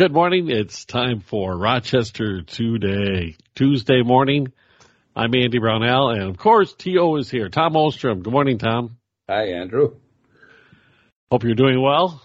[0.00, 0.48] Good morning.
[0.48, 4.50] It's time for Rochester Today, Tuesday morning.
[5.14, 7.16] I'm Andy Brownell, and of course, T.O.
[7.16, 7.50] is here.
[7.50, 8.22] Tom Ostrom.
[8.22, 8.96] Good morning, Tom.
[9.28, 9.96] Hi, Andrew.
[11.30, 12.22] Hope you're doing well.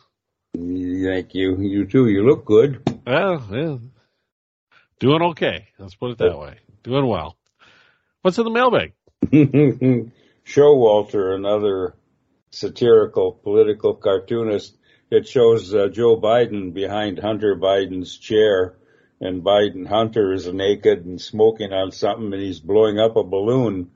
[0.54, 1.58] Thank you.
[1.60, 2.08] You too.
[2.08, 2.82] You look good.
[3.06, 3.78] Well, yeah.
[5.02, 5.68] Doing okay.
[5.78, 6.60] Let's put it that way.
[6.82, 7.36] Doing well.
[8.22, 8.94] What's in the mailbag?
[10.46, 11.94] Showalter, another
[12.52, 14.78] satirical political cartoonist,
[15.10, 18.76] it shows uh, Joe Biden behind Hunter Biden's chair,
[19.22, 23.92] and Biden Hunter is naked and smoking on something, and he's blowing up a balloon.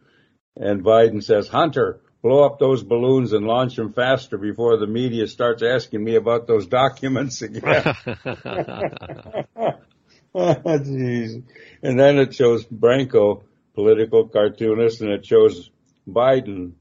[0.55, 5.27] And Biden says, "Hunter, blow up those balloons and launch them faster before the media
[5.27, 7.83] starts asking me about those documents again."
[10.35, 11.43] Jeez.
[11.81, 15.71] And then it shows Branco, political cartoonist, and it shows
[16.07, 16.73] Biden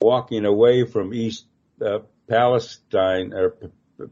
[0.00, 1.46] walking away from East
[1.84, 3.56] uh, Palestine or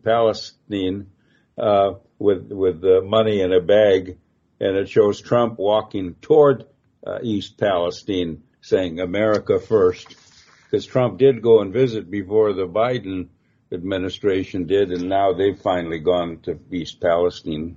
[0.02, 1.10] Palestine
[1.58, 4.18] uh, with with the money in a bag,
[4.60, 6.66] and it shows Trump walking toward
[7.06, 10.16] uh, East Palestine, saying "America first,"
[10.64, 13.28] because Trump did go and visit before the Biden
[13.72, 17.76] administration did, and now they've finally gone to East Palestine.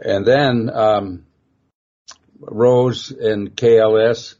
[0.00, 1.26] And then um,
[2.38, 4.36] Rose and KLS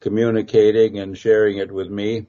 [0.00, 2.26] communicating and sharing it with me.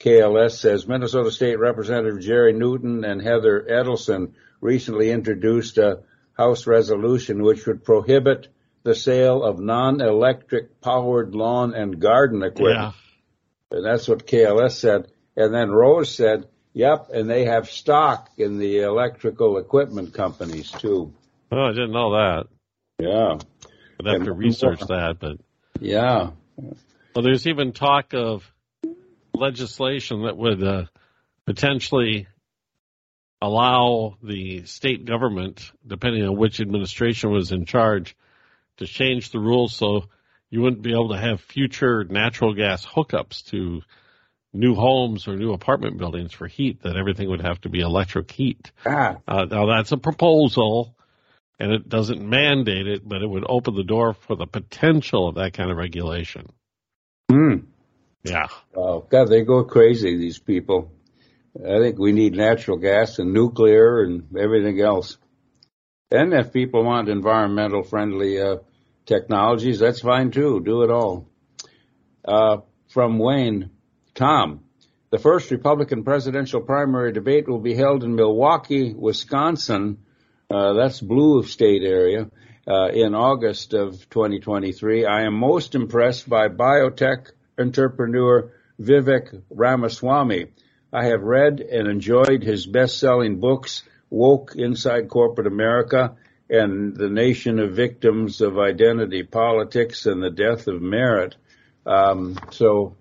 [0.00, 6.00] KLS says Minnesota State Representative Jerry Newton and Heather Edelson recently introduced a
[6.34, 8.46] House resolution which would prohibit
[8.84, 12.94] the sale of non-electric powered lawn and garden equipment.
[13.72, 13.76] Yeah.
[13.76, 15.10] And that's what KLS said.
[15.36, 21.12] And then Rose said, yep, and they have stock in the electrical equipment companies too.
[21.50, 22.46] Oh, I didn't know that.
[23.00, 23.38] Yeah.
[23.98, 25.38] I'd have and to research that, but.
[25.80, 26.30] Yeah.
[26.56, 28.48] Well, there's even talk of
[29.38, 30.84] legislation that would uh,
[31.46, 32.26] potentially
[33.40, 38.16] allow the state government, depending on which administration was in charge,
[38.78, 40.04] to change the rules so
[40.50, 43.82] you wouldn't be able to have future natural gas hookups to
[44.52, 48.30] new homes or new apartment buildings for heat, that everything would have to be electric
[48.30, 48.72] heat.
[48.86, 49.18] Ah.
[49.26, 50.96] Uh, now that's a proposal
[51.60, 55.34] and it doesn't mandate it, but it would open the door for the potential of
[55.36, 56.46] that kind of regulation.
[57.30, 57.56] Hmm.
[58.24, 58.48] Yeah.
[58.74, 60.16] Oh God, they go crazy.
[60.16, 60.92] These people.
[61.56, 65.16] I think we need natural gas and nuclear and everything else.
[66.10, 68.58] And if people want environmental friendly uh,
[69.06, 70.60] technologies, that's fine too.
[70.64, 71.28] Do it all.
[72.24, 72.58] Uh,
[72.88, 73.70] from Wayne,
[74.14, 74.64] Tom,
[75.10, 79.98] the first Republican presidential primary debate will be held in Milwaukee, Wisconsin.
[80.50, 82.30] Uh, that's blue state area.
[82.68, 85.06] Uh, in August of 2023.
[85.06, 90.46] I am most impressed by biotech entrepreneur Vivek Ramaswamy.
[90.92, 96.16] I have read and enjoyed his best-selling books, Woke Inside Corporate America
[96.48, 101.36] and The Nation of Victims of Identity Politics and the Death of Merit.
[101.84, 102.96] Um, so,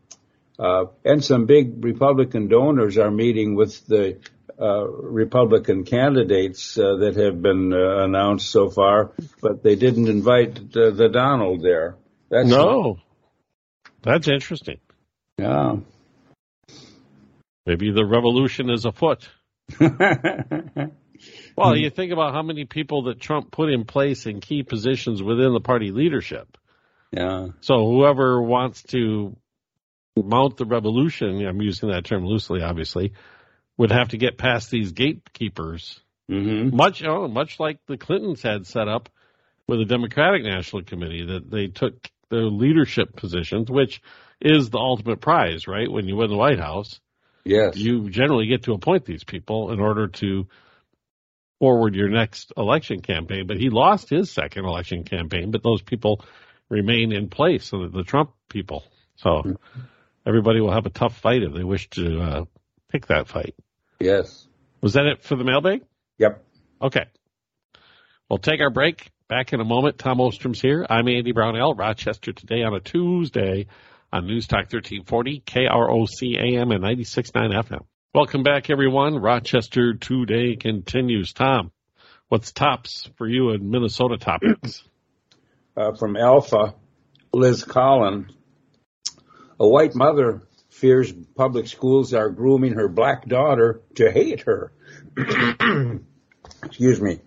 [0.59, 4.19] uh, and some big Republican donors are meeting with the
[4.59, 10.72] uh, Republican candidates uh, that have been uh, announced so far, but they didn't invite
[10.72, 11.95] the Donald there.
[12.29, 12.97] That's no.
[14.07, 14.79] That's interesting.
[15.38, 15.75] Yeah.
[17.66, 19.28] Maybe the revolution is afoot.
[21.57, 25.22] well, you think about how many people that Trump put in place in key positions
[25.22, 26.57] within the party leadership.
[27.12, 27.47] Yeah.
[27.59, 29.35] So whoever wants to
[30.16, 33.12] mount the revolution, I'm using that term loosely, obviously,
[33.75, 36.00] would have to get past these gatekeepers.
[36.31, 36.74] Mm-hmm.
[36.74, 39.09] Much, oh, much like the Clintons had set up
[39.68, 44.01] with the Democratic National Committee, that they took the leadership positions, which
[44.41, 45.91] is the ultimate prize, right?
[45.91, 46.99] When you win the White House,
[47.43, 50.47] yes, you generally get to appoint these people in order to
[51.59, 53.47] forward your next election campaign.
[53.47, 56.23] But he lost his second election campaign, but those people
[56.69, 58.83] remain in place, so the Trump people.
[59.15, 59.57] So
[60.25, 62.45] everybody will have a tough fight if they wish to uh,
[62.89, 63.55] pick that fight.
[63.99, 64.47] Yes.
[64.81, 65.83] Was that it for the mailbag?
[66.19, 66.44] Yep.
[66.81, 67.05] Okay.
[68.29, 69.09] We'll take our break.
[69.29, 69.97] Back in a moment.
[69.97, 70.85] Tom Ostrom's here.
[70.89, 73.68] I'm Andy Brownell, Rochester today on a Tuesday
[74.13, 77.85] on News Talk 1340, KROC AM and 96.9 FM.
[78.15, 79.18] Welcome back, everyone.
[79.18, 81.33] Rochester today continues.
[81.33, 81.74] Tom,
[82.29, 84.83] what's tops for you in Minnesota topics?
[85.75, 86.74] Uh, from Alpha,
[87.31, 88.31] Liz Collin.
[89.59, 94.71] A white mother fears public schools are grooming her black daughter to hate her.
[96.63, 97.19] Excuse me.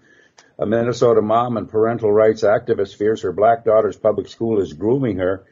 [0.60, 5.16] A Minnesota mom and parental rights activist fears her black daughter's public school is grooming
[5.16, 5.44] her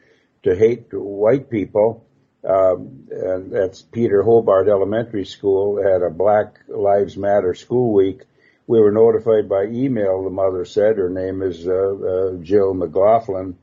[0.43, 2.05] to hate white people.
[2.47, 8.21] Um, and that's Peter Hobart Elementary School had a Black Lives Matter school week
[8.69, 10.97] we were notified by email, the mother said.
[10.97, 13.57] Her name is uh, uh, Jill McLaughlin.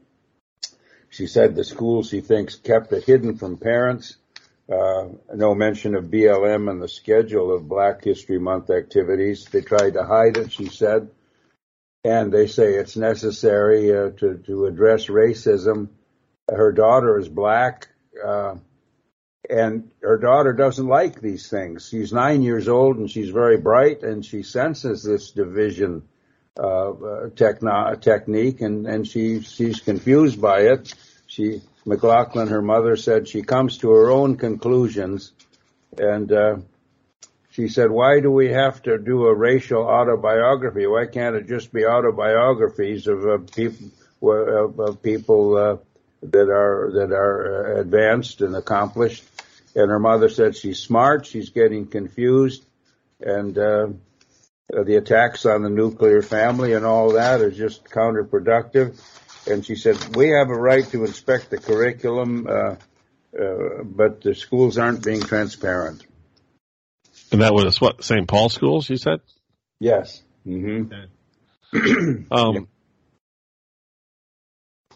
[1.10, 4.16] She said the school, she thinks, kept it hidden from parents.
[4.68, 9.44] Uh, no mention of BLM and the schedule of Black History Month activities.
[9.44, 11.08] They tried to hide it, she said.
[12.06, 15.88] And they say it's necessary uh, to, to address racism.
[16.48, 17.88] Her daughter is black.
[18.24, 18.58] Uh,
[19.50, 21.88] and her daughter doesn't like these things.
[21.88, 26.04] She's nine years old and she's very bright and she senses this division
[26.56, 26.92] uh,
[27.34, 30.94] techno- technique and, and she, she's confused by it.
[31.26, 35.32] She, McLaughlin, her mother said she comes to her own conclusions
[35.98, 36.56] and, uh,
[37.56, 40.86] she said, why do we have to do a racial autobiography?
[40.86, 43.90] Why can't it just be autobiographies of uh, people,
[44.22, 45.76] of, of people, uh,
[46.22, 49.24] that are, that are uh, advanced and accomplished?
[49.76, 52.64] and her mother said she's smart, she's getting confused,
[53.20, 53.88] and uh,
[54.68, 58.98] the attacks on the nuclear family and all that is just counterproductive.
[59.46, 62.76] And she said we have a right to inspect the curriculum, uh,
[63.38, 66.04] uh, but the schools aren't being transparent.
[67.32, 68.28] And that was what St.
[68.28, 69.20] Paul schools, you said?
[69.80, 70.22] Yes.
[70.46, 70.92] Mm-hmm.
[71.74, 72.24] Okay.
[72.30, 72.68] um,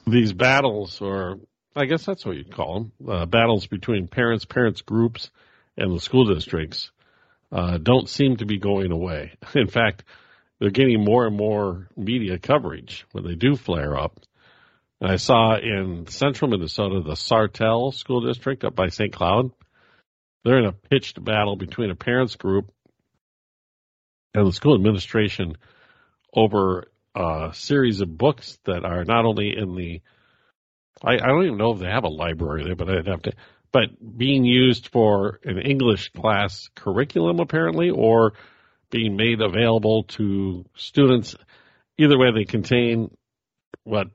[0.06, 1.40] these battles, or
[1.74, 5.30] I guess that's what you'd call them, uh, battles between parents, parents groups,
[5.76, 6.90] and the school districts
[7.52, 9.32] uh, don't seem to be going away.
[9.54, 10.04] In fact,
[10.58, 14.20] they're getting more and more media coverage when they do flare up.
[15.00, 19.12] And I saw in central Minnesota, the Sartell School District up by St.
[19.12, 19.50] Cloud,
[20.44, 22.70] they're in a pitched battle between a parents group
[24.34, 25.56] and the school administration
[26.32, 30.00] over a series of books that are not only in the
[31.02, 33.32] I, I don't even know if they have a library there, but I'd have to.
[33.72, 38.34] But being used for an English class curriculum, apparently, or
[38.90, 41.36] being made available to students.
[41.96, 43.10] Either way, they contain
[43.84, 44.08] what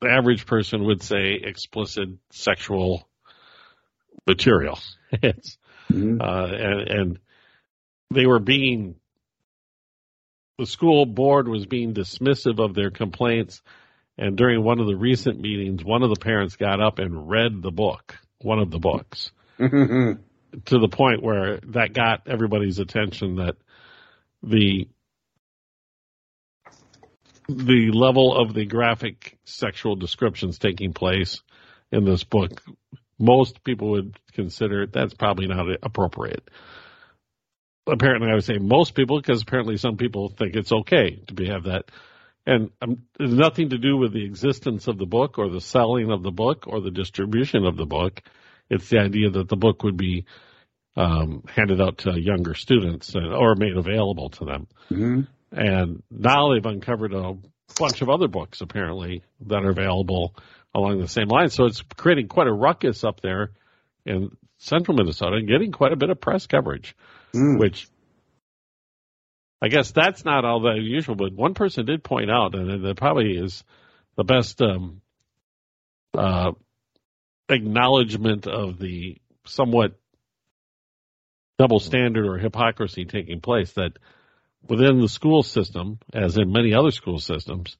[0.00, 3.08] the average person would say explicit sexual
[4.26, 4.78] material.
[5.12, 5.58] it's,
[5.90, 6.20] mm-hmm.
[6.20, 7.18] uh, and, and
[8.10, 8.96] they were being,
[10.58, 13.60] the school board was being dismissive of their complaints
[14.16, 17.62] and during one of the recent meetings, one of the parents got up and read
[17.62, 19.32] the book, one of the books,
[20.66, 23.56] to the point where that got everybody's attention that
[24.42, 24.88] the
[27.46, 31.42] the level of the graphic sexual descriptions taking place
[31.92, 32.62] in this book,
[33.18, 36.48] most people would consider that's probably not appropriate.
[37.86, 41.48] Apparently, I would say most people, because apparently some people think it's okay to be,
[41.48, 41.90] have that
[42.46, 46.10] and um, it's nothing to do with the existence of the book or the selling
[46.10, 48.22] of the book or the distribution of the book.
[48.68, 50.26] It's the idea that the book would be
[50.96, 54.66] um, handed out to younger students or made available to them.
[54.90, 55.20] Mm-hmm.
[55.52, 57.36] And now they've uncovered a
[57.78, 60.36] bunch of other books apparently that are available
[60.74, 61.50] along the same line.
[61.50, 63.52] So it's creating quite a ruckus up there
[64.04, 66.96] in central Minnesota and getting quite a bit of press coverage,
[67.34, 67.58] mm.
[67.58, 67.88] which
[69.62, 71.14] I guess that's not all that unusual.
[71.14, 73.64] but one person did point out, and it probably is
[74.16, 75.00] the best um,
[76.16, 76.52] uh,
[77.48, 79.98] acknowledgement of the somewhat
[81.58, 83.92] double standard or hypocrisy taking place that
[84.68, 87.76] within the school system, as in many other school systems,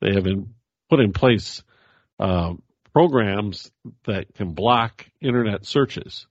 [0.00, 0.54] they have been
[0.90, 1.62] put in place
[2.18, 2.54] uh,
[2.92, 3.70] programs
[4.06, 6.26] that can block internet searches.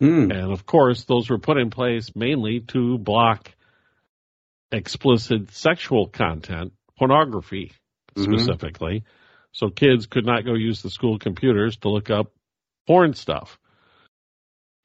[0.00, 0.32] Mm.
[0.32, 3.52] And of course, those were put in place mainly to block
[4.70, 7.72] explicit sexual content, pornography
[8.14, 8.22] mm-hmm.
[8.22, 9.04] specifically.
[9.52, 12.32] So kids could not go use the school computers to look up
[12.86, 13.58] porn stuff.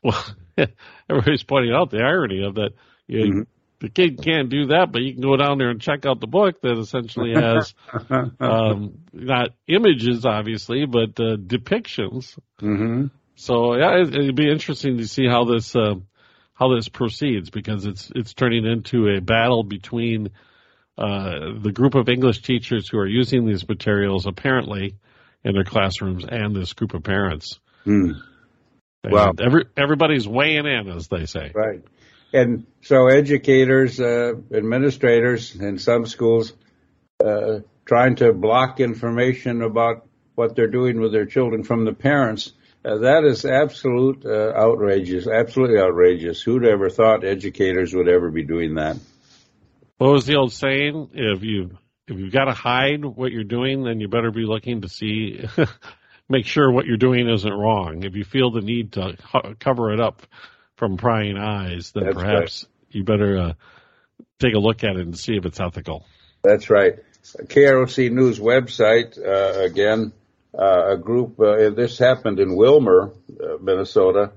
[0.05, 0.21] Well,
[1.09, 2.71] everybody's pointing out the irony of that.
[3.07, 3.41] You, mm-hmm.
[3.83, 6.25] The kid can't do that, but you can go down there and check out the
[6.25, 7.73] book that essentially has
[8.39, 12.39] um, not images, obviously, but uh, depictions.
[12.61, 13.07] Mm-hmm.
[13.35, 15.95] So yeah, it, would be interesting to see how this uh,
[16.53, 20.29] how this proceeds because it's it's turning into a battle between
[20.97, 24.95] uh, the group of English teachers who are using these materials apparently
[25.43, 27.59] in their classrooms and this group of parents.
[27.85, 28.13] Mm.
[29.03, 31.51] Well, every everybody's weighing in, as they say.
[31.53, 31.81] Right,
[32.33, 36.53] and so educators, uh, administrators in some schools,
[37.23, 42.53] uh, trying to block information about what they're doing with their children from the parents
[42.85, 46.41] uh, that is absolute uh, outrageous, absolutely outrageous.
[46.41, 48.97] Who'd ever thought educators would ever be doing that?
[49.97, 51.11] What was the old saying?
[51.13, 54.81] If you if you've got to hide what you're doing, then you better be looking
[54.81, 55.47] to see,
[56.29, 58.03] make sure what you're doing isn't wrong.
[58.03, 59.15] If you feel the need to
[59.59, 60.21] cover it up
[60.75, 62.95] from prying eyes, then That's perhaps right.
[62.95, 63.53] you better uh,
[64.39, 66.05] take a look at it and see if it's ethical.
[66.43, 66.95] That's right.
[67.23, 70.13] KROC News website uh, again.
[70.55, 71.39] Uh, a group.
[71.39, 74.33] Uh, this happened in Willmar, uh, Minnesota.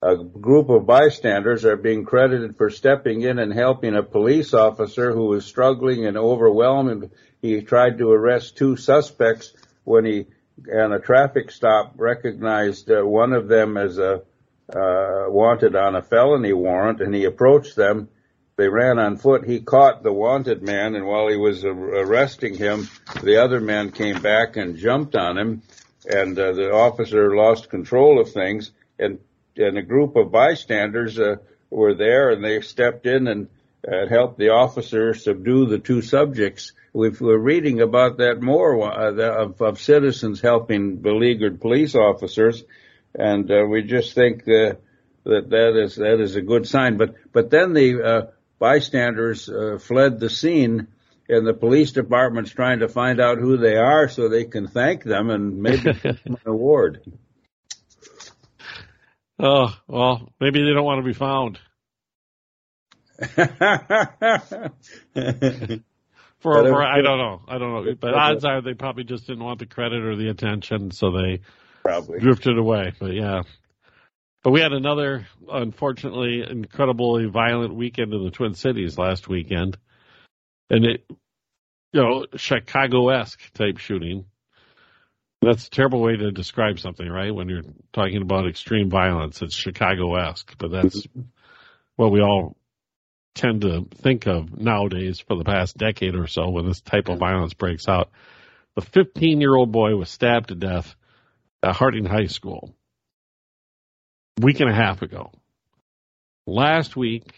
[0.00, 5.12] A group of bystanders are being credited for stepping in and helping a police officer
[5.12, 7.10] who was struggling and overwhelmed.
[7.42, 9.52] He tried to arrest two suspects
[9.84, 10.26] when he,
[10.72, 14.22] on a traffic stop, recognized uh, one of them as a
[14.68, 18.08] uh, wanted on a felony warrant, and he approached them
[18.56, 19.44] they ran on foot.
[19.44, 22.88] He caught the wanted man, and while he was arresting him,
[23.22, 25.62] the other man came back and jumped on him,
[26.06, 28.70] and uh, the officer lost control of things.
[28.98, 29.18] And
[29.56, 31.36] and a group of bystanders uh,
[31.70, 33.48] were there, and they stepped in and
[33.86, 36.72] uh, helped the officer subdue the two subjects.
[36.92, 42.64] we are reading about that more uh, of, of, citizens helping beleaguered police officers,
[43.14, 44.74] and uh, we just think uh,
[45.24, 46.96] that that is that is a good sign.
[46.96, 48.26] But but then the uh,
[48.58, 50.88] bystanders uh, fled the scene
[51.28, 55.04] and the police department's trying to find out who they are so they can thank
[55.04, 57.00] them and maybe them an award.
[59.38, 61.58] Oh, well, maybe they don't want to be found.
[63.34, 63.42] for,
[66.40, 67.42] for I don't know.
[67.48, 67.94] I don't know.
[67.98, 71.40] But odds are they probably just didn't want the credit or the attention, so they
[71.84, 72.92] probably drifted away.
[72.98, 73.42] But yeah.
[74.42, 79.78] But we had another, unfortunately, incredibly violent weekend in the Twin Cities last weekend.
[80.68, 84.26] And it, you know, Chicago esque type shooting.
[85.40, 87.34] That's a terrible way to describe something, right?
[87.34, 87.62] When you're
[87.92, 91.06] talking about extreme violence, it's Chicago esque, but that's
[91.96, 92.56] what we all
[93.34, 97.18] tend to think of nowadays for the past decade or so when this type of
[97.18, 98.10] violence breaks out.
[98.74, 100.94] The 15 year old boy was stabbed to death
[101.64, 102.74] at Harding High School
[104.40, 105.30] week and a half ago.
[106.46, 107.32] Last week,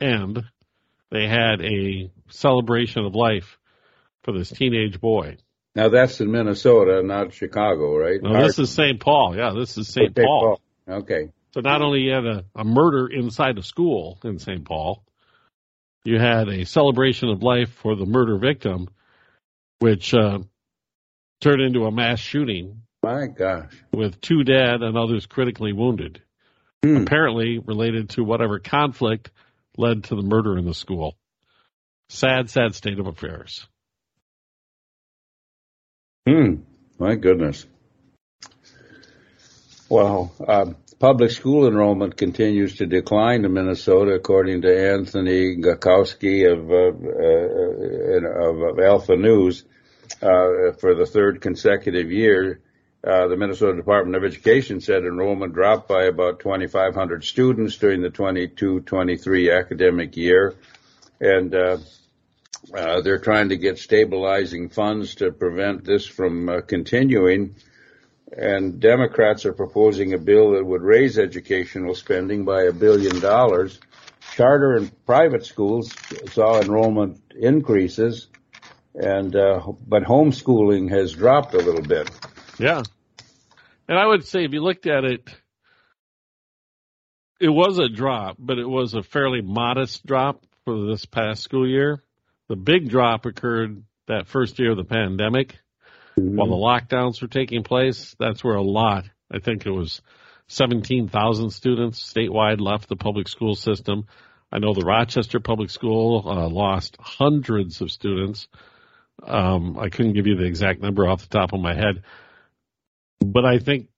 [0.00, 0.44] and
[1.10, 3.58] they had a celebration of life
[4.22, 5.38] for this teenage boy.
[5.74, 8.20] Now that's in Minnesota, not Chicago, right?
[8.22, 9.00] No, this is St.
[9.00, 9.36] Paul.
[9.36, 10.14] Yeah, this is St.
[10.14, 10.58] Paul.
[10.86, 10.96] Paul.
[10.98, 11.30] Okay.
[11.52, 14.64] So not only you had a, a murder inside a school in St.
[14.64, 15.02] Paul,
[16.04, 18.88] you had a celebration of life for the murder victim,
[19.78, 20.40] which uh,
[21.40, 22.82] turned into a mass shooting.
[23.10, 23.72] My gosh.
[23.92, 26.22] With two dead and others critically wounded
[26.84, 26.98] hmm.
[26.98, 29.32] apparently related to whatever conflict
[29.76, 31.16] led to the murder in the school.
[32.08, 33.66] Sad, sad state of affairs.
[36.24, 36.62] Hmm.
[37.00, 37.66] My goodness.
[39.88, 46.70] Well, um, public school enrollment continues to decline in Minnesota, according to Anthony Gockowski of,
[46.70, 46.92] uh,
[48.28, 49.64] uh, of Alpha News,
[50.22, 52.60] uh, for the third consecutive year.
[53.02, 58.10] Uh, the Minnesota Department of Education said enrollment dropped by about 2,500 students during the
[58.10, 60.54] 22-23 academic year,
[61.18, 61.78] and uh,
[62.74, 67.54] uh, they're trying to get stabilizing funds to prevent this from uh, continuing.
[68.36, 73.80] And Democrats are proposing a bill that would raise educational spending by a billion dollars.
[74.34, 75.92] Charter and private schools
[76.32, 78.28] saw enrollment increases,
[78.94, 82.08] and uh, but homeschooling has dropped a little bit.
[82.60, 82.82] Yeah.
[83.88, 85.28] And I would say if you looked at it,
[87.40, 91.66] it was a drop, but it was a fairly modest drop for this past school
[91.66, 92.02] year.
[92.48, 95.58] The big drop occurred that first year of the pandemic
[96.18, 96.36] mm-hmm.
[96.36, 98.14] while the lockdowns were taking place.
[98.18, 100.02] That's where a lot, I think it was
[100.48, 104.06] 17,000 students statewide left the public school system.
[104.52, 108.48] I know the Rochester Public School uh, lost hundreds of students.
[109.22, 112.02] Um, I couldn't give you the exact number off the top of my head,
[113.20, 113.88] but I think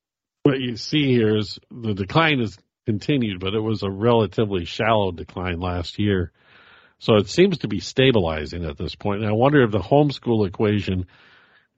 [0.42, 5.12] what you see here is the decline has continued, but it was a relatively shallow
[5.12, 6.32] decline last year.
[6.98, 9.20] So it seems to be stabilizing at this point.
[9.20, 11.06] And I wonder if the homeschool equation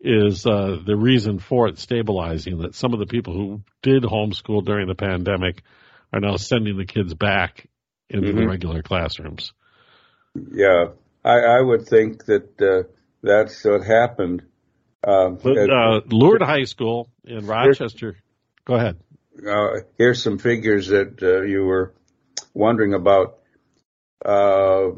[0.01, 4.65] is uh, the reason for it stabilizing, that some of the people who did homeschool
[4.65, 5.63] during the pandemic
[6.13, 7.67] are now sending the kids back
[8.11, 8.39] into mm-hmm.
[8.39, 9.53] the regular classrooms.
[10.35, 10.89] Yeah,
[11.25, 12.89] I, I would think that uh,
[13.23, 14.43] that's what happened.
[15.07, 18.17] Um, uh, Lourdes High School in Rochester.
[18.65, 18.99] Go ahead.
[19.47, 21.93] Uh, here's some figures that uh, you were
[22.55, 23.39] wondering about.
[24.25, 24.91] Uh,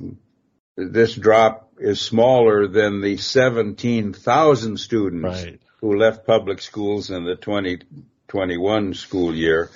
[0.77, 5.61] this drop is smaller than the 17,000 students right.
[5.81, 9.71] who left public schools in the 2021 school year.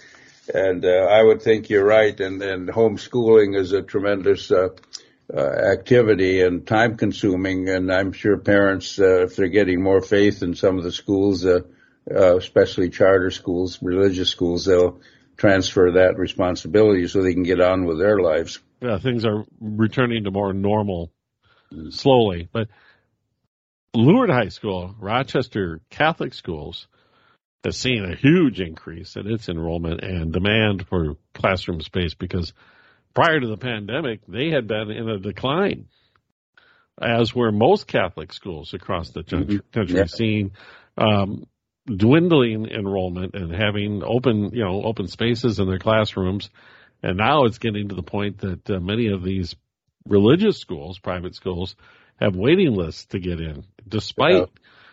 [0.53, 2.19] And uh, I would think you're right.
[2.21, 4.71] And, and homeschooling is a tremendous uh,
[5.39, 7.69] activity and time consuming.
[7.69, 11.45] And I'm sure parents, uh, if they're getting more faith in some of the schools,
[11.45, 11.61] uh,
[12.11, 15.01] uh, especially charter schools, religious schools, they'll
[15.37, 18.59] transfer that responsibility so they can get on with their lives.
[18.81, 21.13] Yeah, things are returning to more normal
[21.91, 22.49] slowly.
[22.53, 22.69] But
[23.95, 26.87] Lourdes High School, Rochester Catholic Schools,
[27.65, 32.53] has seen a huge increase in its enrollment and demand for classroom space because
[33.15, 35.87] prior to the pandemic, they had been in a decline,
[37.01, 39.79] as were most Catholic schools across the country, mm-hmm.
[39.79, 40.05] country yeah.
[40.07, 40.53] seeing
[40.99, 41.47] um,
[41.87, 46.51] dwindling enrollment and having open, you know, open spaces in their classrooms.
[47.03, 49.55] And now it's getting to the point that uh, many of these
[50.07, 51.75] religious schools, private schools,
[52.21, 54.45] have waiting lists to get in, despite yeah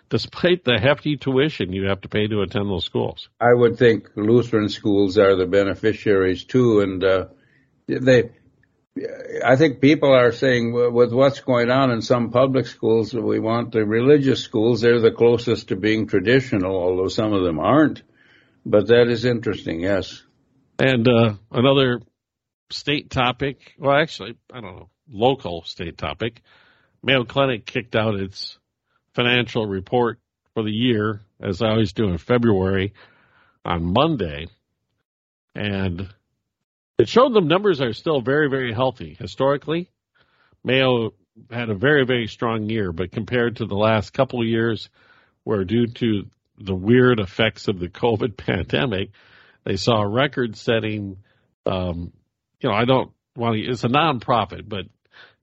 [0.10, 3.30] despite the hefty tuition you have to pay to attend those schools.
[3.40, 7.26] I would think Lutheran schools are the beneficiaries too, and uh,
[7.88, 8.32] they.
[9.46, 13.72] I think people are saying with what's going on in some public schools, we want
[13.72, 14.82] the religious schools.
[14.82, 18.02] They're the closest to being traditional, although some of them aren't.
[18.66, 20.24] But that is interesting, yes.
[20.80, 22.02] And uh, another
[22.72, 26.42] state topic, well, actually, I don't know, local state topic.
[27.04, 28.58] Mayo Clinic kicked out its
[29.14, 30.20] financial report
[30.54, 32.94] for the year, as I always do in February
[33.64, 34.48] on Monday.
[35.56, 36.10] And
[36.98, 39.16] it showed the numbers are still very, very healthy.
[39.20, 39.90] Historically,
[40.64, 41.14] Mayo
[41.52, 44.90] had a very, very strong year, but compared to the last couple of years,
[45.44, 46.24] where due to
[46.58, 49.12] the weird effects of the COVID pandemic,
[49.64, 51.18] they saw a record setting,
[51.66, 52.12] um,
[52.60, 54.86] you know, I don't want to, it's a nonprofit, but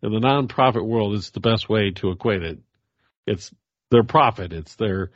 [0.02, 2.58] in the nonprofit world, it's the best way to equate it.
[3.26, 3.50] It's
[3.90, 4.52] their profit.
[4.52, 5.10] It's their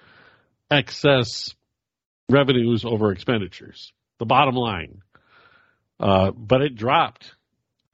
[0.71, 1.55] excess
[2.31, 3.93] revenues over expenditures.
[4.19, 5.03] The bottom line.
[6.01, 7.35] Uh, but it dropped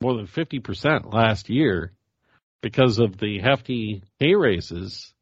[0.00, 1.92] more than 50% last year
[2.60, 5.12] because of the hefty pay raises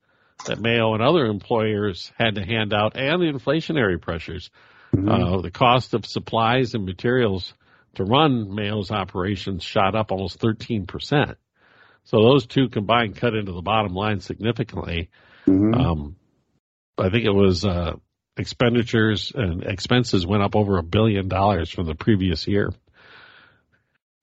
[0.46, 4.50] that Mayo and other employers had to hand out and the inflationary pressures.
[4.94, 5.08] Mm-hmm.
[5.08, 7.54] Uh, the cost of supplies and materials
[7.94, 11.36] to run Mayo's operations shot up almost 13%.
[12.04, 15.10] So those two combined cut into the bottom line significantly.
[15.46, 15.74] Mm-hmm.
[15.74, 16.16] Um,
[16.98, 17.94] I think it was uh,
[18.36, 22.72] expenditures and expenses went up over a billion dollars from the previous year.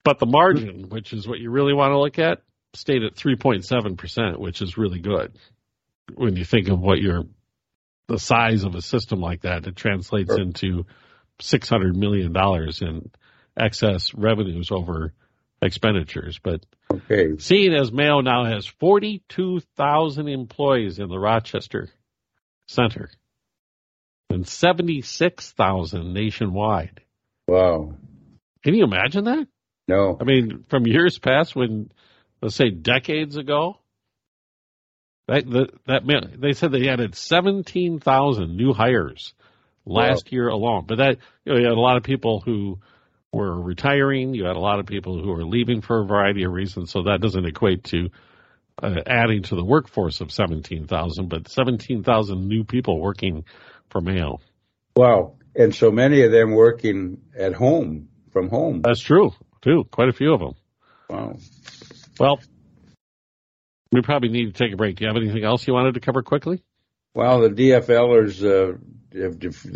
[0.04, 2.42] But the margin, which is what you really want to look at,
[2.74, 5.36] stayed at 3.7%, which is really good.
[6.14, 7.24] When you think of what your
[8.08, 10.40] the size of a system like that, it translates sure.
[10.40, 10.84] into
[11.40, 12.34] $600 million
[12.80, 13.10] in
[13.56, 15.12] excess revenues over
[15.62, 16.40] expenditures.
[16.42, 17.36] But okay.
[17.38, 21.88] seeing as Mayo now has 42,000 employees in the Rochester
[22.66, 23.10] Center
[24.30, 27.00] and 76,000 nationwide.
[27.46, 27.94] Wow.
[28.62, 29.46] Can you imagine that?
[29.88, 30.16] No.
[30.20, 31.90] I mean, from years past when,
[32.40, 33.78] let's say decades ago,
[35.28, 39.34] that, that, that they said they added 17,000 new hires
[39.84, 40.30] last wow.
[40.30, 40.84] year alone.
[40.86, 42.78] But that, you know, you had a lot of people who
[43.32, 44.34] were retiring.
[44.34, 46.90] You had a lot of people who were leaving for a variety of reasons.
[46.90, 48.10] So that doesn't equate to
[48.82, 53.44] uh, adding to the workforce of 17,000, but 17,000 new people working
[53.90, 54.40] for Mayo.
[54.96, 55.36] Wow.
[55.54, 58.82] And so many of them working at home, from home.
[58.82, 59.84] That's true, too.
[59.90, 60.54] Quite a few of them.
[61.08, 61.36] Wow.
[62.18, 62.40] Well,
[63.92, 64.96] we probably need to take a break.
[64.96, 66.62] Do you have anything else you wanted to cover quickly?
[67.14, 68.78] Well, the DFLers, uh,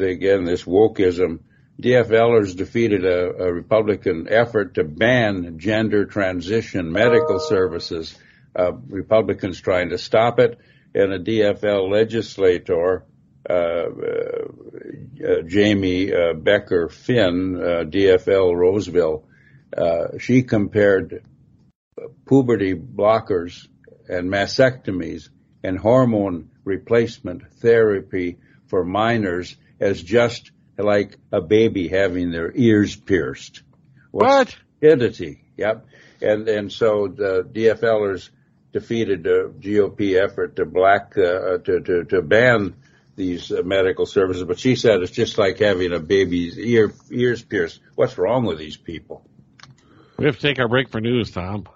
[0.05, 1.40] again, this wokeism,
[1.81, 8.16] DFLers defeated a, a, Republican effort to ban gender transition medical services.
[8.55, 10.61] Uh, Republicans trying to stop it,
[10.94, 13.05] and a DFL legislator,
[15.46, 19.24] Jamie uh, Becker Finn, uh, DFL Roseville,
[19.76, 21.24] uh, she compared
[22.26, 23.66] puberty blockers
[24.09, 25.28] and mastectomies
[25.62, 33.62] and hormone replacement therapy for minors as just like a baby having their ears pierced.
[34.11, 34.57] What?
[34.78, 35.42] Stupidity.
[35.57, 35.87] Yep.
[36.22, 38.30] And and so the DFLers
[38.72, 42.74] defeated the GOP effort to black uh, to, to to ban
[43.16, 44.44] these uh, medical services.
[44.44, 47.81] But she said it's just like having a baby's ear ears pierced.
[47.94, 49.27] What's wrong with these people?
[50.16, 51.66] We have to take our break for news, Tom.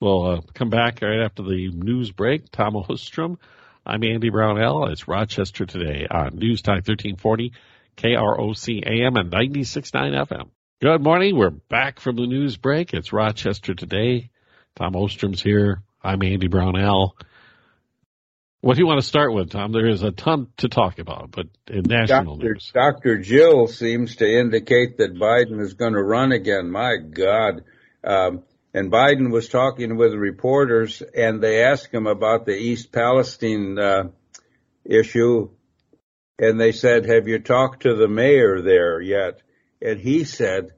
[0.00, 2.50] We'll uh, come back right after the news break.
[2.50, 3.38] Tom Ostrom.
[3.86, 4.88] I'm Andy Brownell.
[4.88, 7.52] It's Rochester today on News Time 1340
[7.96, 10.50] KROC AM and 96.9 FM.
[10.80, 11.36] Good morning.
[11.36, 12.94] We're back from the news break.
[12.94, 14.30] It's Rochester today.
[14.74, 15.82] Tom Ostrom's here.
[16.02, 17.16] I'm Andy Brownell.
[18.62, 19.72] What do you want to start with, Tom?
[19.72, 22.54] There is a ton to talk about, but in national Dr.
[22.54, 22.70] news.
[22.72, 23.18] Dr.
[23.18, 26.70] Jill seems to indicate that Biden is going to run again.
[26.70, 27.64] My God.
[28.04, 33.80] Um, and Biden was talking with reporters and they asked him about the East Palestine
[33.80, 34.04] uh,
[34.84, 35.50] issue
[36.38, 39.42] and they said, have you talked to the mayor there yet?
[39.82, 40.70] and he said,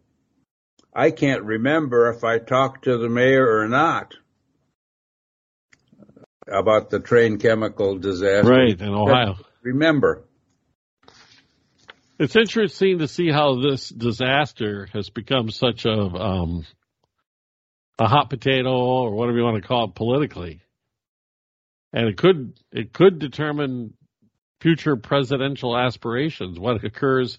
[0.95, 4.15] I can't remember if I talked to the mayor or not
[6.47, 8.51] about the train chemical disaster.
[8.51, 9.37] Right, in Ohio.
[9.63, 10.25] Remember.
[12.19, 16.65] It's interesting to see how this disaster has become such a um,
[17.99, 20.61] a hot potato or whatever you want to call it politically,
[21.93, 23.95] and it could it could determine
[24.61, 26.59] future presidential aspirations.
[26.59, 27.39] What occurs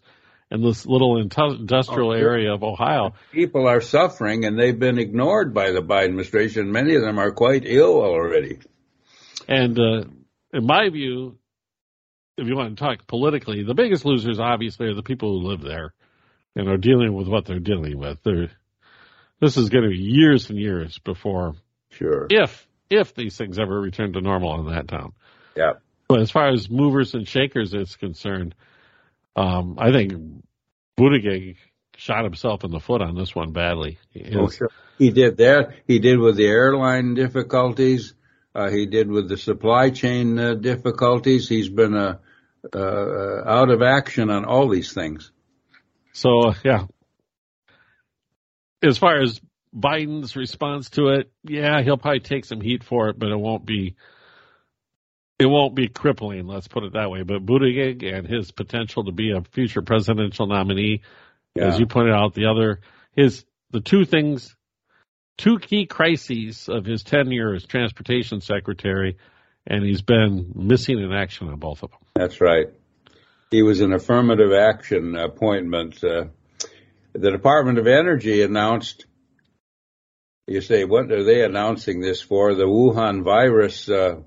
[0.51, 3.13] in this little industrial oh, area of Ohio?
[3.31, 6.71] People are suffering, and they've been ignored by the Biden administration.
[6.71, 8.59] Many of them are quite ill already.
[9.47, 10.03] And uh,
[10.53, 11.37] in my view,
[12.37, 15.61] if you want to talk politically, the biggest losers obviously are the people who live
[15.61, 15.93] there
[16.55, 18.19] and are dealing with what they're dealing with.
[18.23, 18.49] They're,
[19.39, 21.55] this is going to be years and years before,
[21.91, 25.13] sure, if if these things ever return to normal in that town.
[25.55, 25.73] Yeah.
[26.07, 28.53] But as far as movers and shakers is concerned,
[29.35, 30.13] um, I think
[30.97, 31.57] Buttigieg
[31.97, 33.97] shot himself in the foot on this one badly.
[34.35, 34.69] oh, sure.
[34.97, 35.73] He did that.
[35.87, 38.13] He did with the airline difficulties.
[38.55, 41.49] Uh, he did with the supply chain uh, difficulties.
[41.49, 42.19] He's been uh,
[42.73, 45.31] uh, out of action on all these things.
[46.13, 46.85] So, yeah.
[48.81, 49.41] As far as
[49.75, 53.65] Biden's response to it, yeah, he'll probably take some heat for it, but it won't
[53.65, 53.95] be
[55.37, 57.23] it won't be crippling, let's put it that way.
[57.23, 61.01] But Buttigieg and his potential to be a future presidential nominee,
[61.55, 61.65] yeah.
[61.65, 62.79] as you pointed out, the other
[63.17, 64.55] his the two things
[65.37, 69.17] two key crises of his tenure as transportation secretary,
[69.67, 71.99] and he's been missing in action on both of them.
[72.15, 72.67] That's right.
[73.51, 76.03] He was an affirmative action appointment.
[76.03, 76.25] Uh,
[77.13, 79.05] the Department of Energy announced.
[80.47, 82.53] You say, what are they announcing this for?
[82.53, 84.17] The Wuhan virus uh,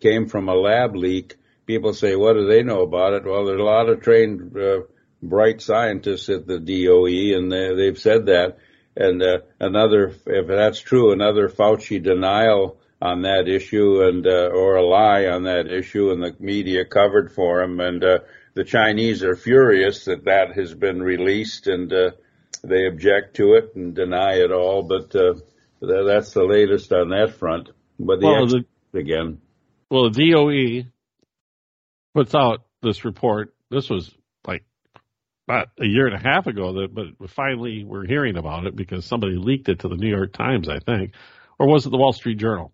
[0.00, 1.36] came from a lab leak.
[1.64, 3.24] People say, what do they know about it?
[3.24, 4.80] Well, there's a lot of trained, uh,
[5.22, 8.58] bright scientists at the DOE, and they, they've said that
[8.96, 14.76] and uh, another, if that's true, another Fauci denial on that issue and uh, or
[14.76, 17.80] a lie on that issue, and the media covered for him.
[17.80, 18.18] And uh,
[18.54, 22.10] the Chinese are furious that that has been released, and uh,
[22.62, 24.82] they object to it and deny it all.
[24.82, 25.34] But uh,
[25.80, 27.70] that's the latest on that front.
[27.98, 28.64] But the, well, the
[28.98, 29.40] again.
[29.90, 30.88] Well, the DOE
[32.14, 33.54] puts out this report.
[33.70, 34.14] This was
[35.48, 39.04] about a year and a half ago that, but finally we're hearing about it because
[39.04, 41.12] somebody leaked it to the New York Times, I think,
[41.58, 42.72] or was it the Wall Street Journal?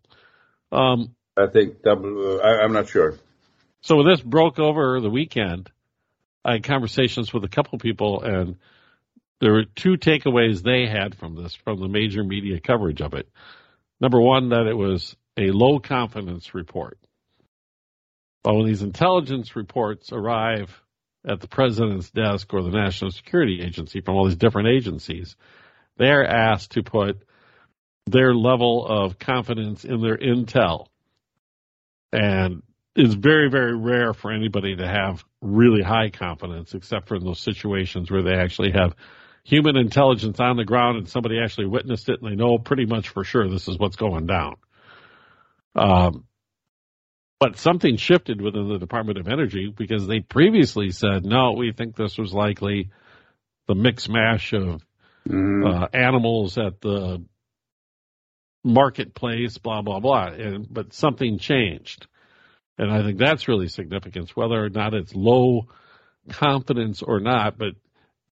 [0.70, 3.18] Um, I think I, I'm not sure.
[3.80, 5.70] So this broke over the weekend,
[6.44, 8.56] I had conversations with a couple people, and
[9.40, 13.28] there were two takeaways they had from this, from the major media coverage of it.
[14.00, 16.98] Number one, that it was a low confidence report.
[18.42, 20.82] But when these intelligence reports arrive
[21.28, 25.36] at the president's desk or the National Security Agency from all these different agencies,
[25.96, 27.22] they're asked to put
[28.06, 30.86] their level of confidence in their intel.
[32.12, 32.62] And
[32.96, 37.40] it's very, very rare for anybody to have really high confidence, except for in those
[37.40, 38.94] situations where they actually have
[39.44, 43.08] human intelligence on the ground and somebody actually witnessed it and they know pretty much
[43.08, 44.56] for sure this is what's going down.
[45.74, 46.24] Um,
[47.40, 51.94] but something shifted within the Department of Energy because they previously said, no, we think
[51.94, 52.90] this was likely
[53.68, 54.82] the mix mash of
[55.28, 55.64] mm-hmm.
[55.66, 57.24] uh, animals at the
[58.64, 60.26] marketplace, blah, blah, blah.
[60.26, 62.08] And, but something changed.
[62.76, 65.68] And I think that's really significant, whether or not it's low
[66.28, 67.56] confidence or not.
[67.56, 67.74] But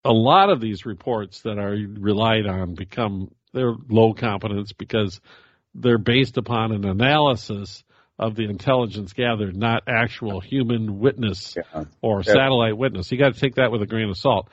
[0.05, 5.21] a lot of these reports that are relied on become, they're low confidence because
[5.75, 7.85] they're based upon an analysis
[8.19, 11.85] of the intelligence gathered, not actual human witness yeah.
[12.01, 12.33] or yeah.
[12.33, 13.11] satellite witness.
[13.13, 14.49] You got to take that with a grain of salt.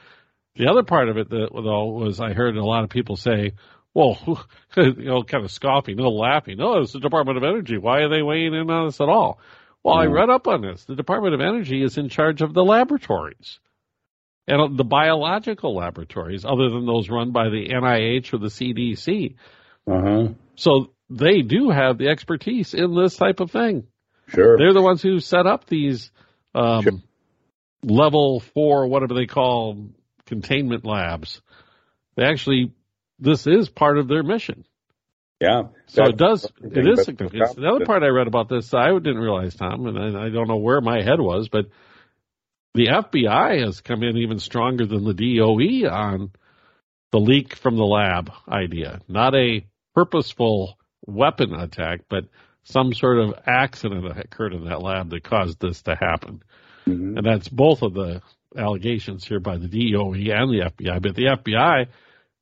[0.56, 3.54] The other part of it, that, though, was I heard a lot of people say,
[3.94, 4.18] well,
[4.78, 6.58] you know, kind of scoffing, no laughing.
[6.58, 7.78] No, it's the Department of Energy.
[7.78, 9.40] Why are they weighing in on this at all?
[9.84, 10.14] Well, I mm.
[10.14, 10.84] read up on this.
[10.86, 13.60] The Department of Energy is in charge of the laboratories
[14.48, 19.36] and the biological laboratories, other than those run by the NIH or the CDC.
[19.88, 20.34] Uh-huh.
[20.56, 23.88] So they do have the expertise in this type of thing.
[24.28, 24.58] Sure.
[24.58, 26.12] They're the ones who set up these
[26.56, 26.92] um, sure.
[27.84, 29.90] level four, whatever they call
[30.26, 31.42] containment labs.
[32.16, 32.72] They actually,
[33.20, 34.66] this is part of their mission.
[35.40, 35.64] Yeah.
[35.88, 37.58] So it does, it is significant.
[37.58, 40.48] The other part I read about this, I didn't realize, Tom, and I, I don't
[40.48, 41.66] know where my head was, but
[42.74, 46.32] the FBI has come in even stronger than the DOE on
[47.12, 49.02] the leak from the lab idea.
[49.08, 52.26] Not a purposeful weapon attack, but
[52.64, 56.42] some sort of accident occurred in that lab that caused this to happen.
[56.88, 57.18] Mm-hmm.
[57.18, 58.22] And that's both of the
[58.58, 61.88] allegations here by the DOE and the FBI, but the FBI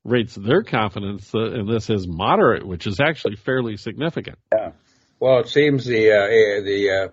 [0.03, 4.37] rates their confidence in this as moderate, which is actually fairly significant.
[4.51, 4.71] Yeah.
[5.19, 7.07] Well, it seems the uh, the uh,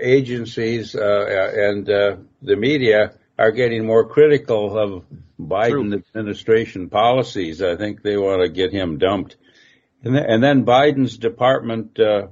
[0.00, 5.04] agencies uh, and uh, the media are getting more critical of
[5.40, 6.02] Biden True.
[6.14, 7.62] administration policies.
[7.62, 9.36] I think they want to get him dumped.
[10.02, 12.28] And, th- and then Biden's Department uh,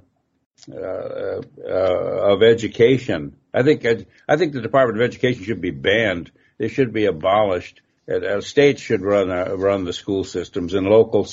[0.72, 3.36] uh, uh, of Education.
[3.54, 3.86] I think
[4.28, 6.30] I think the Department of Education should be banned.
[6.58, 7.80] They should be abolished.
[8.10, 11.28] Uh, states should run uh, run the school systems, and local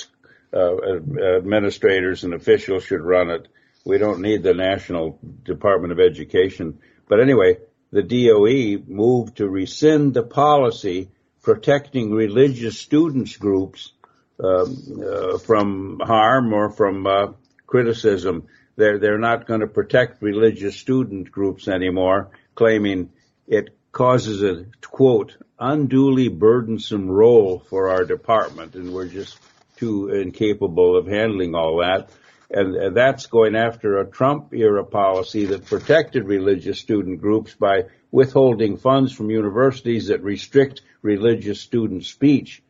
[0.53, 0.75] uh,
[1.37, 3.47] administrators and officials should run it.
[3.85, 6.79] We don't need the National Department of Education.
[7.07, 7.57] But anyway,
[7.91, 11.09] the DOE moved to rescind the policy
[11.41, 13.94] protecting religious students groups uh,
[14.37, 17.27] Um, uh, from harm or from uh,
[17.65, 18.47] criticism.
[18.75, 23.11] They're they're not going to protect religious student groups anymore, claiming
[23.47, 29.37] it causes a quote unduly burdensome role for our department, and we're just
[29.77, 32.09] too incapable of handling all that.
[32.49, 37.83] And uh, that's going after a Trump era policy that protected religious student groups by
[38.11, 42.61] withholding funds from universities that restrict religious student speech.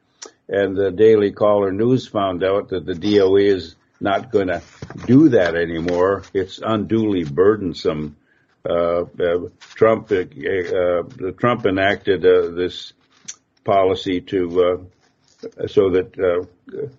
[0.47, 4.61] And the Daily Caller News found out that the DOE is not going to
[5.05, 6.23] do that anymore.
[6.33, 8.17] It's unduly burdensome.
[8.67, 12.93] Uh, uh, Trump, uh, uh Trump enacted uh, this
[13.63, 16.47] policy to uh, so that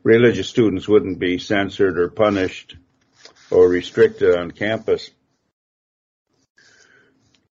[0.04, 2.76] religious students wouldn't be censored or punished
[3.50, 5.10] or restricted on campus.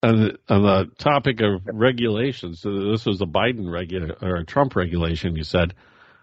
[0.06, 5.36] On, the topic of regulations, so this was a Biden regula- or a Trump regulation.
[5.36, 5.74] You said,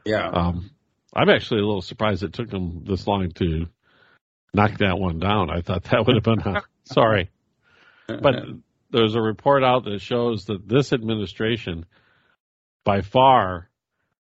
[0.05, 0.29] yeah.
[0.29, 0.71] Um,
[1.15, 3.67] I'm actually a little surprised it took them this long to
[4.55, 5.51] knock that one down.
[5.51, 7.31] I thought that would have been a, sorry,
[8.07, 8.37] but
[8.91, 11.87] there's a report out that shows that this administration,
[12.85, 13.69] by far,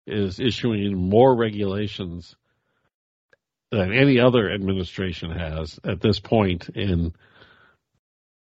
[0.07, 2.35] is issuing more regulations
[3.71, 7.13] than any other administration has at this point in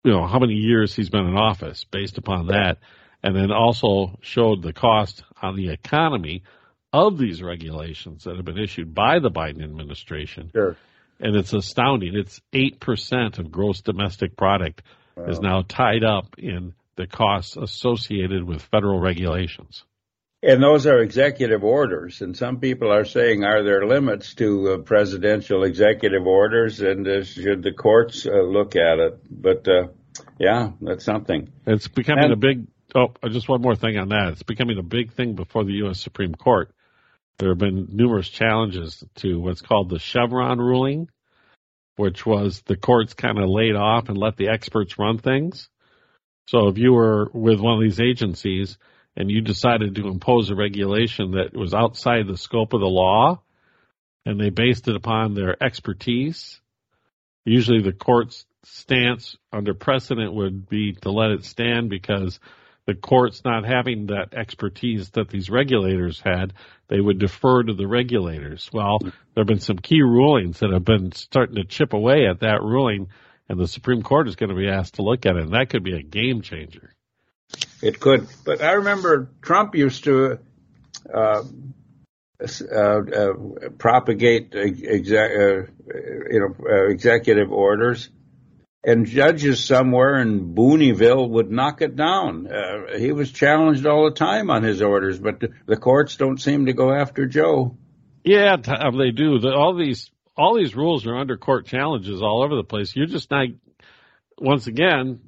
[0.07, 2.79] you know how many years he's been in office based upon that
[3.25, 6.45] and then also showed the cost on the economy
[6.93, 10.51] of these regulations that have been issued by the Biden administration.
[10.55, 10.77] Sure.
[11.19, 12.15] And it's astounding.
[12.15, 14.83] It's 8% of gross domestic product
[15.17, 15.25] wow.
[15.25, 19.83] is now tied up in the costs associated with federal regulations.
[20.43, 22.21] And those are executive orders.
[22.21, 26.81] And some people are saying, are there limits to uh, presidential executive orders?
[26.81, 29.21] And uh, should the courts uh, look at it?
[29.31, 29.89] But uh,
[30.39, 31.51] yeah, that's something.
[31.67, 32.67] It's becoming and, a big.
[32.95, 34.33] Oh, just one more thing on that.
[34.33, 36.01] It's becoming a big thing before the U.S.
[36.01, 36.71] Supreme Court.
[37.39, 41.09] There have been numerous challenges to what's called the Chevron ruling,
[41.97, 45.69] which was the courts kind of laid off and let the experts run things.
[46.47, 48.79] So if you were with one of these agencies
[49.17, 53.41] and you decided to impose a regulation that was outside the scope of the law
[54.27, 56.61] and they based it upon their expertise,
[57.45, 62.41] usually the court's stance under precedent would be to let it stand because
[62.87, 66.53] the courts not having that expertise that these regulators had,
[66.89, 68.69] they would defer to the regulators.
[68.73, 72.41] Well, there have been some key rulings that have been starting to chip away at
[72.41, 73.09] that ruling,
[73.49, 75.71] and the Supreme Court is going to be asked to look at it, and that
[75.71, 76.96] could be a game changer.
[77.87, 80.41] It could, but I remember Trump used to
[81.15, 81.45] uh,
[82.41, 83.33] uh, uh,
[83.79, 85.71] propagate exa- uh,
[86.31, 88.11] you know uh, executive orders
[88.83, 92.49] and judges somewhere in Booneyville would knock it down.
[92.49, 96.67] Uh, he was challenged all the time on his orders, but the courts don't seem
[96.67, 97.77] to go after Joe.
[98.25, 99.39] Yeah, they do.
[99.39, 102.97] The, all these all these rules are under court challenges all over the place.
[102.97, 103.47] You're just not.
[104.39, 105.21] Once again,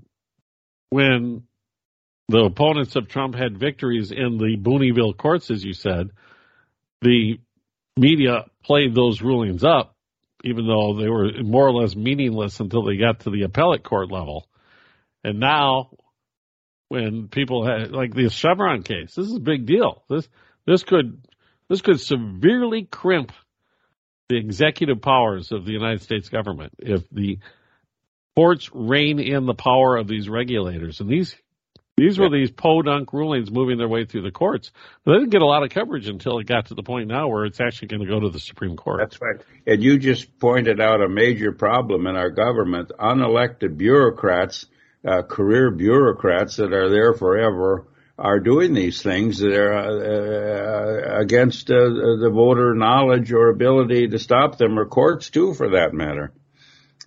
[0.90, 1.44] when
[2.28, 6.10] the opponents of Trump had victories in the Booneyville courts, as you said,
[7.00, 7.40] the
[7.96, 9.94] media played those rulings up
[10.44, 14.10] even though they were more or less meaningless until they got to the appellate court
[14.10, 14.46] level.
[15.24, 15.90] And now,
[16.88, 20.04] when people had, like the Chevron case, this is a big deal.
[20.08, 20.28] This
[20.64, 21.26] this could
[21.68, 23.32] this could severely crimp
[24.28, 27.38] the executive powers of the United States government if the
[28.36, 31.00] courts rein in the power of these regulators.
[31.00, 31.34] And these
[31.98, 34.70] these were these podunk rulings moving their way through the courts.
[35.04, 37.44] They didn't get a lot of coverage until it got to the point now where
[37.44, 39.00] it's actually going to go to the Supreme Court.
[39.00, 39.40] That's right.
[39.66, 42.92] And you just pointed out a major problem in our government.
[42.98, 44.66] Unelected bureaucrats,
[45.06, 47.86] uh, career bureaucrats that are there forever,
[48.18, 54.08] are doing these things that are uh, uh against uh, the voter knowledge or ability
[54.08, 56.32] to stop them, or courts too, for that matter.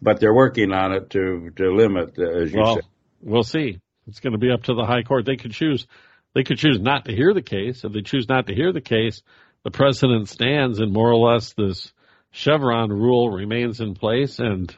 [0.01, 2.85] But they're working on it to to limit, uh, as you well, said.
[3.21, 5.25] We'll see It's going to be up to the high court.
[5.25, 5.87] They could choose,
[6.35, 7.85] they could choose not to hear the case.
[7.85, 9.21] If they choose not to hear the case,
[9.63, 11.93] the president stands and more or less this
[12.31, 14.75] Chevron rule remains in place and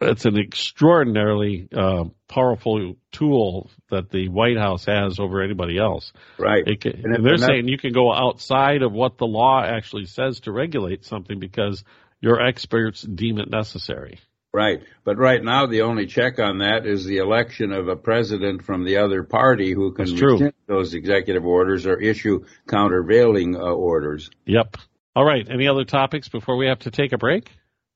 [0.00, 6.14] it's an extraordinarily uh, powerful tool that the White House has over anybody else.
[6.38, 6.64] Right.
[6.80, 10.40] Can, and, and they're saying you can go outside of what the law actually says
[10.40, 11.84] to regulate something because
[12.20, 14.18] your experts deem it necessary.
[14.54, 14.82] Right.
[15.04, 18.84] But right now, the only check on that is the election of a president from
[18.84, 24.28] the other party who can rescind those executive orders or issue countervailing uh, orders.
[24.44, 24.76] Yep.
[25.16, 25.46] All right.
[25.48, 27.50] Any other topics before we have to take a break?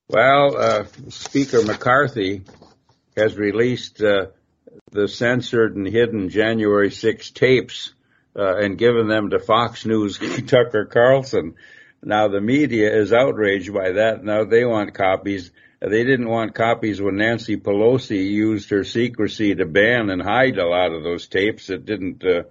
[0.09, 2.45] Well, uh, Speaker McCarthy
[3.17, 4.27] has released uh,
[4.93, 7.93] the censored and hidden January 6 tapes
[8.35, 11.55] uh, and given them to Fox News Tucker Carlson.
[12.03, 14.23] Now the media is outraged by that.
[14.23, 15.51] Now they want copies.
[15.81, 20.67] They didn't want copies when Nancy Pelosi used her secrecy to ban and hide a
[20.67, 21.67] lot of those tapes.
[21.67, 22.45] that didn't uh,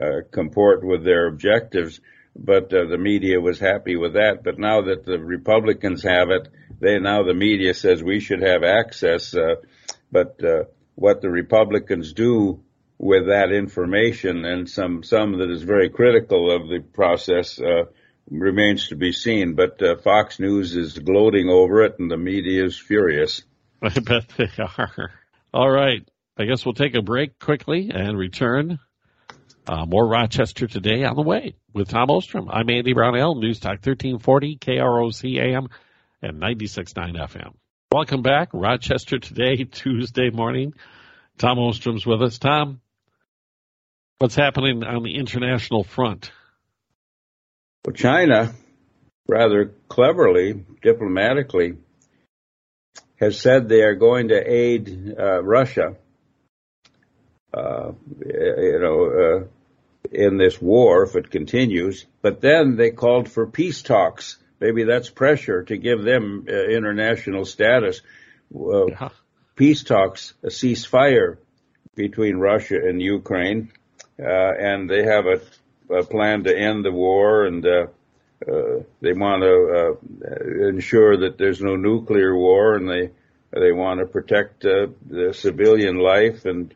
[0.00, 2.00] uh, comport with their objectives,
[2.36, 4.44] but uh, the media was happy with that.
[4.44, 6.48] But now that the Republicans have it,
[6.80, 9.56] they now the media says we should have access, uh,
[10.12, 10.64] but uh,
[10.94, 12.62] what the Republicans do
[12.98, 17.84] with that information and some some that is very critical of the process uh,
[18.30, 19.54] remains to be seen.
[19.54, 23.42] But uh, Fox News is gloating over it, and the media is furious.
[23.82, 25.10] I bet they are.
[25.52, 28.78] All right, I guess we'll take a break quickly and return.
[29.66, 32.48] Uh, more Rochester today on the way with Tom Ostrom.
[32.50, 35.68] I'm Andy Brownell, News Talk 1340 KROC AM
[36.22, 37.52] and 96.9 FM.
[37.92, 40.72] Welcome back, Rochester today, Tuesday morning.
[41.36, 42.38] Tom Ostrom's with us.
[42.38, 42.80] Tom,
[44.18, 46.32] what's happening on the international front?
[47.84, 48.54] Well, China,
[49.26, 51.76] rather cleverly, diplomatically,
[53.16, 55.96] has said they are going to aid uh, Russia,
[57.52, 57.92] uh,
[58.24, 59.44] you know, uh,
[60.12, 62.06] in this war if it continues.
[62.22, 67.44] But then they called for peace talks maybe that's pressure to give them uh, international
[67.44, 68.00] status.
[68.52, 69.08] Yeah.
[69.56, 71.38] Peace talks, a ceasefire
[71.94, 73.72] between Russia and Ukraine,
[74.20, 75.40] uh, and they have a,
[75.90, 77.86] a, plan to end the war, and uh,
[78.46, 83.10] uh, they want to uh, ensure that there's no nuclear war, and they
[83.50, 86.74] they want to protect the civilian life and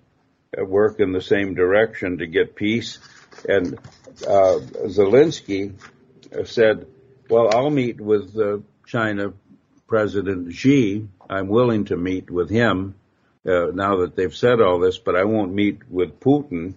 [0.56, 2.98] work in the same direction to get peace.
[3.46, 3.78] And
[4.16, 5.74] Zelensky
[6.44, 6.86] said
[7.32, 9.32] well, I'll meet with uh, China
[9.86, 11.08] President Xi.
[11.30, 12.94] I'm willing to meet with him
[13.46, 16.74] uh, now that they've said all this, but I won't meet with Putin.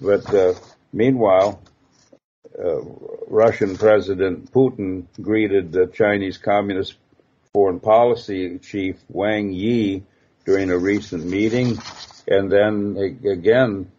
[0.00, 0.54] But uh,
[0.92, 1.62] meanwhile,
[2.58, 2.80] uh,
[3.28, 6.96] Russian President Putin greeted the Chinese Communist
[7.52, 10.04] Foreign Policy Chief Wang Yi
[10.44, 11.78] during a recent meeting.
[12.28, 13.90] And then again,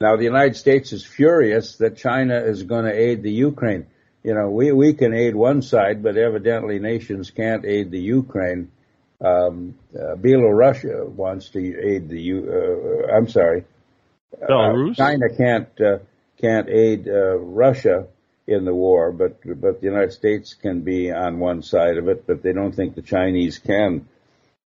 [0.00, 3.86] now the United States is furious that China is going to aid the Ukraine
[4.22, 8.70] you know, we, we can aid one side, but evidently nations can't aid the Ukraine.
[9.20, 13.64] Um, uh, Belarus wants to aid the, uh, I'm sorry.
[14.40, 14.92] Belarus?
[14.92, 15.98] Uh, China can't, uh,
[16.42, 18.08] can't aid, uh, Russia
[18.46, 22.26] in the war, but, but the United States can be on one side of it,
[22.26, 24.08] but they don't think the Chinese can.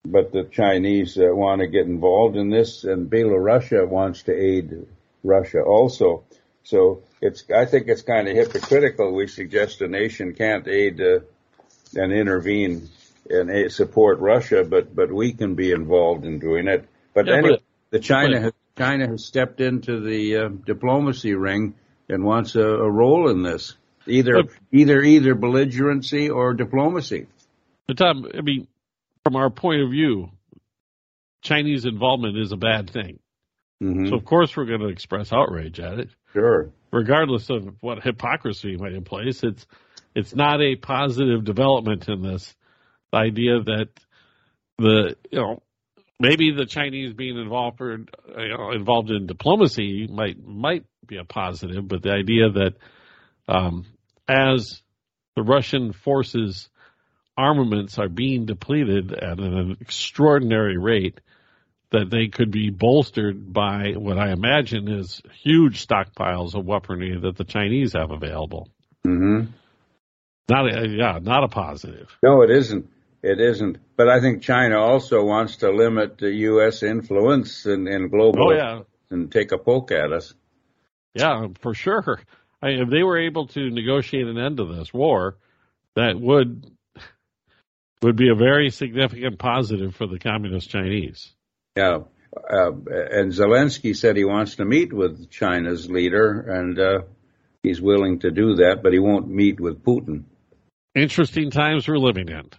[0.04, 4.87] But the Chinese uh, want to get involved in this, and Belarus wants to aid
[5.22, 6.24] Russia also.
[6.64, 9.12] So it's, I think it's kind of hypocritical.
[9.12, 11.20] We suggest a nation can't aid uh,
[11.94, 12.88] and intervene
[13.28, 16.88] and aid, support Russia, but, but we can be involved in doing it.
[17.14, 18.49] But yeah, anyway, but, the China but,
[18.80, 21.74] China has stepped into the uh, diplomacy ring
[22.08, 27.26] and wants a, a role in this, either, but, either, either belligerency or diplomacy.
[27.86, 28.66] But Tom, I mean,
[29.22, 30.30] from our point of view,
[31.42, 33.18] Chinese involvement is a bad thing.
[33.82, 34.08] Mm-hmm.
[34.08, 36.08] So of course we're going to express outrage at it.
[36.32, 36.70] Sure.
[36.92, 39.66] Regardless of what hypocrisy might in place, it's
[40.14, 42.54] it's not a positive development in this.
[43.12, 43.88] The idea that
[44.78, 45.62] the you know
[46.20, 51.88] maybe the Chinese being involved you know, involved in diplomacy might might be a positive,
[51.88, 52.74] but the idea that
[53.49, 53.86] um,
[54.28, 54.82] as
[55.34, 56.68] the Russian forces
[57.36, 61.20] armaments are being depleted at an extraordinary rate,
[61.90, 67.36] that they could be bolstered by what I imagine is huge stockpiles of weaponry that
[67.36, 68.68] the Chinese have available.
[69.07, 69.51] Mm-hmm.
[70.49, 72.09] Not a, yeah, not a positive.
[72.22, 72.86] No, it isn't.
[73.22, 73.78] It isn't.
[73.96, 76.82] But I think China also wants to limit the U.S.
[76.82, 78.80] influence in, in global oh, yeah.
[79.10, 80.32] and take a poke at us.
[81.14, 82.20] Yeah, for sure.
[82.62, 85.36] I if they were able to negotiate an end to this war,
[85.96, 86.70] that would
[88.02, 91.32] would be a very significant positive for the communist Chinese.
[91.76, 92.00] Yeah.
[92.34, 97.00] uh, and Zelensky said he wants to meet with China's leader, and uh,
[97.62, 100.24] he's willing to do that, but he won't meet with Putin.
[100.94, 102.50] Interesting times we're living in.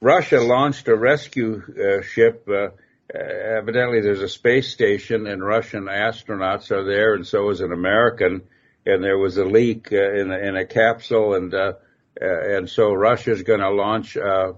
[0.00, 2.48] Russia launched a rescue uh, ship.
[2.48, 2.68] Uh,
[3.12, 8.42] evidently, there's a space station, and Russian astronauts are there, and so is an American.
[8.86, 11.72] And there was a leak uh, in, a, in a capsule, and uh,
[12.20, 14.54] uh, and so Russia's going to launch a,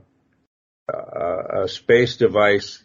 [0.88, 2.82] a, space device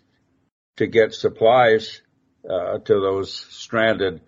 [0.75, 2.01] to get supplies
[2.47, 4.21] uh, to those stranded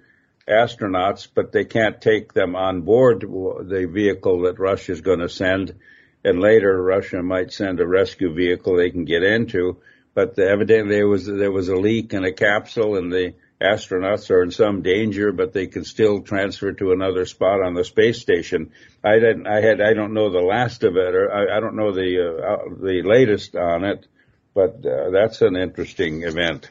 [0.47, 5.29] astronauts, but they can't take them on board the vehicle that Russia is going to
[5.29, 5.75] send.
[6.23, 9.77] And later, Russia might send a rescue vehicle they can get into.
[10.13, 14.43] But evidently, there was there was a leak in a capsule, and the astronauts are
[14.43, 18.71] in some danger, but they can still transfer to another spot on the space station.
[19.03, 19.47] I didn't.
[19.47, 19.79] I had.
[19.81, 23.01] I don't know the last of it, or I, I don't know the uh, the
[23.03, 24.07] latest on it.
[24.53, 26.69] But uh, that's an interesting event.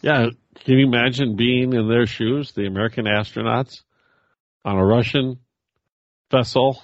[0.00, 3.82] Yeah, can you imagine being in their shoes, the American astronauts,
[4.64, 5.40] on a Russian
[6.30, 6.80] vessel,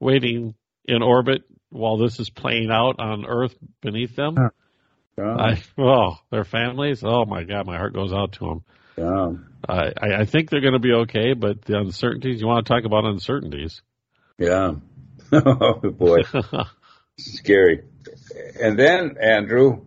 [0.00, 4.36] waiting in orbit while this is playing out on Earth beneath them?
[5.16, 5.34] Yeah.
[5.36, 7.02] I, oh, their families.
[7.04, 8.64] Oh my God, my heart goes out to them.
[8.96, 9.32] Yeah.
[9.68, 12.40] I, I think they're going to be okay, but the uncertainties.
[12.40, 13.82] You want to talk about uncertainties?
[14.38, 14.74] Yeah.
[15.32, 16.22] oh boy,
[17.18, 17.82] scary.
[18.60, 19.84] And then Andrew,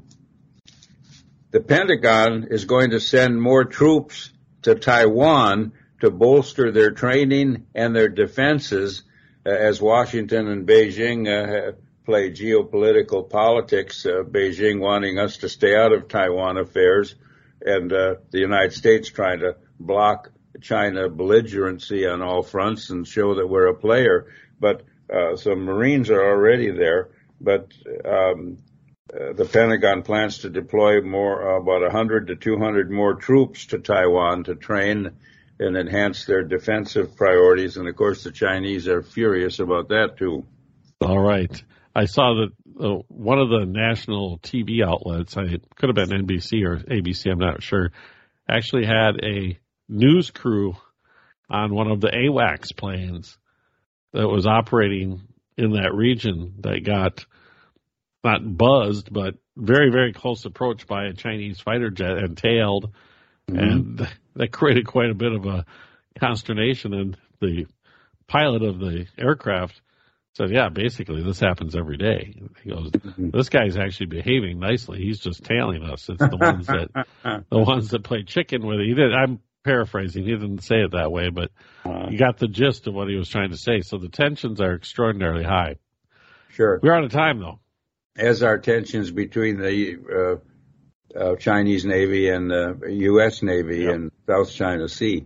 [1.52, 4.32] the Pentagon is going to send more troops
[4.64, 9.04] to Taiwan to bolster their training and their defenses
[9.46, 11.74] as Washington and Beijing uh,
[12.06, 17.16] play geopolitical politics, uh, Beijing wanting us to stay out of Taiwan affairs
[17.66, 20.32] and uh, the United States trying to block
[20.62, 24.28] China belligerency on all fronts and show that we're a player.
[24.60, 27.10] But uh, some Marines are already there.
[27.40, 27.74] But
[28.06, 28.58] um,
[29.14, 33.80] uh, the Pentagon plans to deploy more, uh, about 100 to 200 more troops to
[33.80, 35.12] Taiwan to train
[35.62, 37.78] and enhance their defensive priorities.
[37.78, 40.46] And of course, the Chinese are furious about that too.
[41.00, 41.64] All right.
[41.96, 46.66] I saw that uh, one of the national TV outlets, I could have been NBC
[46.66, 47.92] or ABC, I'm not sure,
[48.50, 50.76] actually had a news crew
[51.50, 53.38] on one of the AWACS planes
[54.14, 55.22] that was operating
[55.58, 57.26] in that region that got
[58.24, 62.94] not buzzed, but very, very close approach by a Chinese fighter jet and tailed.
[63.52, 63.60] Mm-hmm.
[63.60, 65.66] And that created quite a bit of a
[66.20, 66.94] consternation.
[66.94, 67.68] And the
[68.28, 69.82] pilot of the aircraft
[70.34, 72.36] said, yeah, basically this happens every day.
[72.64, 73.30] He goes, mm-hmm.
[73.32, 75.00] this guy's actually behaving nicely.
[75.00, 76.08] He's just tailing us.
[76.10, 77.06] It's the ones that,
[77.50, 78.88] the ones that play chicken with it.
[78.88, 80.24] He did, I'm paraphrasing.
[80.24, 81.52] He didn't say it that way, but
[82.10, 83.82] you got the gist of what he was trying to say.
[83.82, 85.76] So the tensions are extraordinarily high.
[86.50, 86.80] Sure.
[86.82, 87.60] We're out of time though
[88.16, 90.51] as our tensions between the uh,
[91.16, 93.42] uh, Chinese Navy and the U.S.
[93.42, 93.96] Navy yep.
[93.96, 95.26] in South China Sea.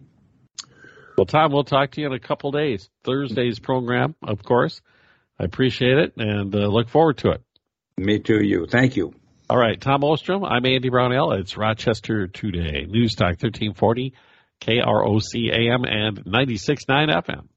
[1.17, 2.89] Well, Tom, we'll talk to you in a couple days.
[3.03, 4.81] Thursday's program, of course.
[5.39, 7.41] I appreciate it and uh, look forward to it.
[7.97, 8.65] Me too, you.
[8.65, 9.13] Thank you.
[9.49, 10.43] All right, Tom Ostrom.
[10.43, 11.33] I'm Andy Brownell.
[11.33, 12.86] It's Rochester Today.
[12.88, 14.13] News Talk 1340,
[14.61, 17.47] KROC AM and 96.9 FM.